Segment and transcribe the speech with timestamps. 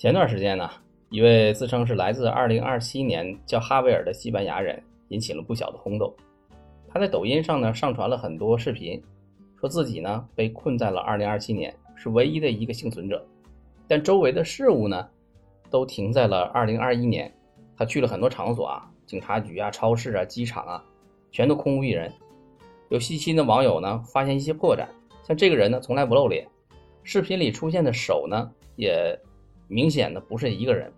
[0.00, 0.66] 前段时间呢，
[1.10, 6.10] 一位自称是来自2027年叫哈维尔的西班牙人引起了不小的轰动。
[6.88, 8.98] 他在抖音上呢上传了很多视频，
[9.60, 13.22] 说自己呢被困在了2027年，是唯一的一个幸存者。
[13.86, 15.06] 但周围的事物呢，
[15.68, 17.34] 都停在了2021年。
[17.76, 20.82] 他去了很多场所啊，警察局啊、超市啊、机场啊，
[21.30, 22.10] 全都空无一人。
[22.88, 24.86] 有细心的网友呢，发现一些破绽，
[25.22, 26.48] 像这个人呢从来不露脸，
[27.02, 29.14] 视频里出现的手呢也
[29.70, 30.92] 明显的不是一个人。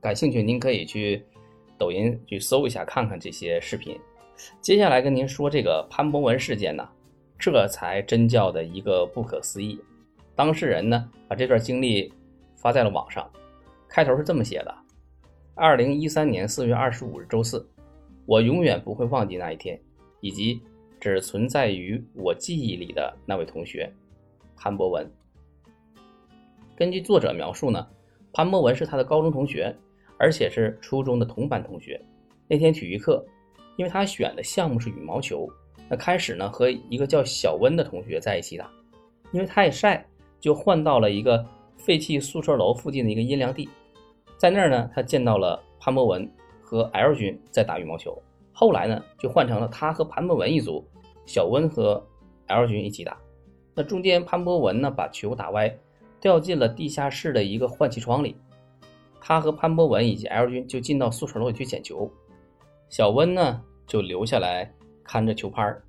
[0.00, 1.24] 感兴趣您可以去
[1.78, 3.96] 抖音去搜一下看看这些视频。
[4.60, 6.86] 接下来跟您说这个潘博文事件呢，
[7.38, 9.80] 这才真叫的一个不可思议。
[10.34, 12.12] 当事人呢把这段经历
[12.56, 13.30] 发在了网上，
[13.88, 14.74] 开头是这么写的：
[15.54, 17.64] 二零一三年四月二十五日周四，
[18.26, 19.80] 我永远不会忘记那一天，
[20.20, 20.60] 以及
[20.98, 23.92] 只存在于我记忆里的那位同学
[24.56, 25.08] 潘博文。
[26.74, 27.86] 根据作者描述呢，
[28.32, 29.74] 潘博文是他的高中同学，
[30.18, 32.00] 而且是初中的同班同学。
[32.48, 33.24] 那天体育课。
[33.76, 35.48] 因为他选的项目是羽毛球，
[35.88, 38.70] 那开始呢和一个叫小温的同学在一起打，
[39.32, 40.06] 因为太晒，
[40.38, 41.42] 就换到了一个
[41.78, 43.66] 废弃宿舍楼附近的一个阴凉地，
[44.36, 48.16] 在那儿呢，他见到了潘博文和 L 君在打羽毛球。
[48.52, 50.86] 后来呢，就换成了他和潘博文一组，
[51.24, 52.06] 小温和
[52.48, 53.16] L 君一起打。
[53.74, 55.74] 那中间潘博文呢把球打歪，
[56.22, 58.36] 掉进了地下室的一个换气窗里，
[59.20, 62.08] 他和潘博文以及 L 君就进到宿舍楼里去捡球。
[62.88, 64.72] 小温呢，就留下来
[65.02, 65.82] 看着球拍儿。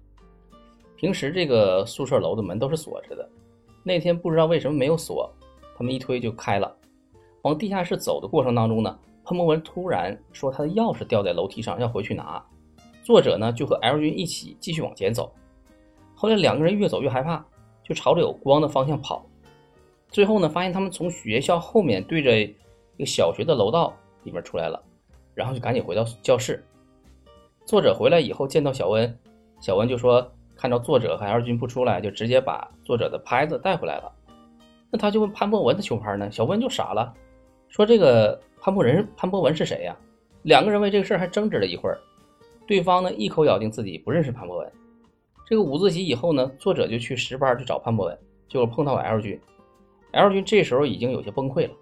[0.96, 3.30] 平时这个宿舍楼的门都是锁着的，
[3.84, 5.32] 那天不知道为什么没有锁，
[5.78, 6.76] 他们一推就开了。
[7.44, 12.44] 往地下室走的过程当中呢，潘博文突然说他的钥匙掉在楼梯上，要回去拿。
[13.04, 15.32] 作者呢就和 L 君一起继续往前走。
[16.16, 17.46] 后来两个人越走越害怕，
[17.84, 19.24] 就朝着有光的方向跑。
[20.14, 22.56] 最后呢，发现他们从学校后面对着一
[23.00, 24.80] 个小学的楼道里面出来了，
[25.34, 26.64] 然后就赶紧回到教室。
[27.66, 29.20] 作者回来以后见到小温，
[29.60, 34.12] 小温就说看到作者和 L 君不出来，就直接把作者的拍子带回来了。
[34.92, 36.30] 那他就问潘博文的球拍呢？
[36.32, 37.12] 小温就傻了，
[37.68, 39.98] 说这个潘博仁潘博文是谁呀？
[40.44, 41.98] 两个人为这个事儿还争执了一会儿，
[42.68, 44.72] 对方呢一口咬定自己不认识潘博文。
[45.48, 49.40] 这个午自习以后呢，作者就去十班去找潘博文，结果碰到 L 君
[50.14, 51.74] ，L 君这时候已经有些崩溃了，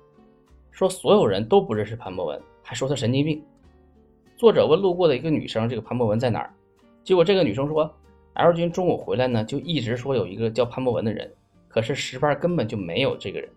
[0.72, 3.42] 说所有人都不认识潘博文，还说他神经病。
[4.36, 6.52] 作者问路过的一个女生：“这个潘博文在哪儿？”
[7.04, 7.90] 结果这个女生说
[8.34, 11.32] ：“L 君中午回来呢，就一直说有一个叫潘博文的人，
[11.68, 13.48] 可是十班根本就没有这个人。”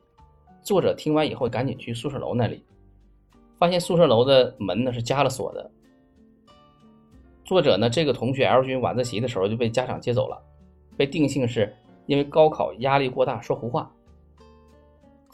[0.63, 2.63] 作者听完以后，赶紧去宿舍楼那里，
[3.59, 5.71] 发现宿舍楼的门呢是加了锁的。
[7.45, 10.43] 作者呢，这个同学 L 君晚自习的时候就被家长接走了，
[10.97, 11.75] 被定性是
[12.07, 13.91] 因为高考压力过大说胡话。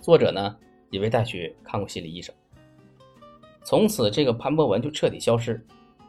[0.01, 0.57] 作者呢
[0.91, 2.35] 也被带去看过心理医生。
[3.63, 5.65] 从此，这个潘博文就彻底消失，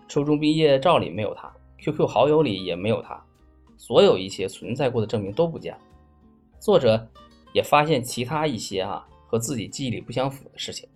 [0.07, 3.21] 初中毕业照里没有他，QQ 好友里也没有他，
[3.77, 5.77] 所有一切存在过的证明都不见。
[6.59, 7.07] 作者
[7.53, 10.87] 也发现其他一些啊和自己记忆里不相符的事情，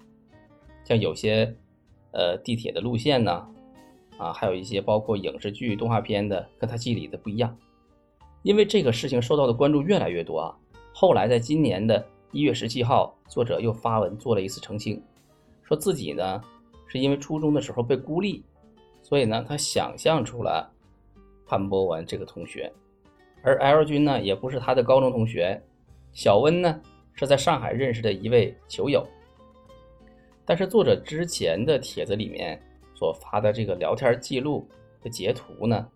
[0.85, 1.53] 像有些
[2.11, 3.45] 呃地铁的路线呢，
[4.17, 7.55] 啊还有一些包括影视剧、动画片的跟他记忆里的不一样。
[8.44, 10.55] 因为这个事情受到的关注越来越多啊，
[10.94, 15.01] 后来在今年的一月十七号，作者又发文做了一次澄清。
[15.63, 16.41] 说自己呢，
[16.87, 18.43] 是因为初中的时候被孤立，
[19.01, 20.69] 所以呢，他想象出了
[21.47, 22.71] 潘博文这个同学，
[23.41, 25.61] 而 L 君呢，也不是他的高中同学，
[26.13, 26.81] 小温呢，
[27.13, 29.05] 是在上海认识的一位球友。
[30.45, 32.61] 但是作者之前的帖子里面
[32.93, 34.67] 所发的这个聊天记录
[35.01, 35.87] 的截图呢，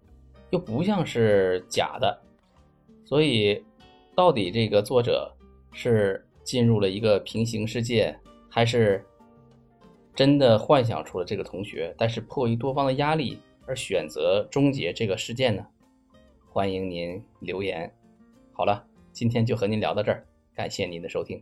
[0.49, 2.19] 又不像是假的，
[3.05, 3.63] 所以
[4.15, 5.31] 到底这个作者
[5.71, 8.17] 是进入了一个平行世界，
[8.49, 9.03] 还是？
[10.15, 15.65] 真的幻想出了这个同学，但是迫于多方的压力而选择终结这个事件呢？
[16.49, 17.89] 欢迎您留言。
[18.51, 21.41] 好了，今天就和您聊到这儿，感谢您的收听。